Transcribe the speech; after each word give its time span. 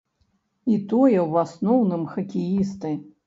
І 0.75 0.77
тое 0.93 1.19
ў 1.19 1.45
асноўным 1.45 2.07
хакеісты. 2.17 2.95